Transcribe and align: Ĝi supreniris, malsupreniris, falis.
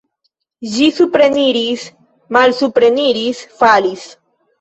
Ĝi 0.75 0.85
supreniris, 0.99 1.83
malsupreniris, 2.37 3.43
falis. 3.61 4.09